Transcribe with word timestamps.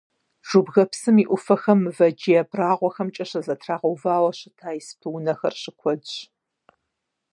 Джубга 0.45 0.83
псым 0.91 1.15
и 1.23 1.25
Ӏуфэхэм 1.29 1.79
мывэ 1.83 2.07
джей 2.15 2.39
абрагъуэхэмкӀэ 2.41 3.25
щызэтрагъэувауэ 3.29 4.31
щыта 4.37 4.69
испы 4.79 5.07
унэхэр 5.15 5.53
щыкуэдщ. 5.61 6.15